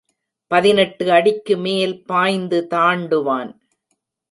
பதினெட்டு 0.51 1.11
அடிக்கு 1.11 1.57
மேல் 1.57 1.95
பாய்ந்து 2.05 2.67
தாண்டுவான். 2.69 3.51